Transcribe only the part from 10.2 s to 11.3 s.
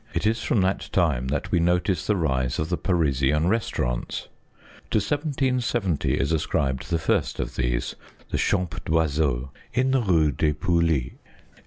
des Poulies.